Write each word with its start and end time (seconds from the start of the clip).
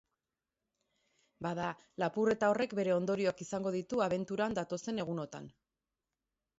Bada, 1.47 1.67
lapurreta 2.05 2.51
horrek 2.55 2.75
bere 2.81 2.97
ondorioak 2.97 3.47
izango 3.49 3.77
ditu 3.79 4.05
abenturan 4.09 4.61
datozen 4.63 5.07
egunotan. 5.09 5.57